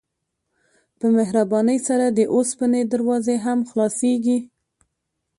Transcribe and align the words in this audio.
په 0.99 1.07
مهربانۍ 1.17 1.79
سره 1.87 2.05
د 2.09 2.19
اوسپنې 2.33 2.81
دروازې 2.93 3.35
هم 3.45 3.59
خلاصیږي. 3.69 4.39